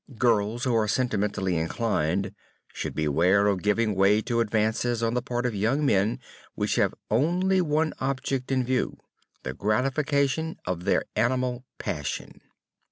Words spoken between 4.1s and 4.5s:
to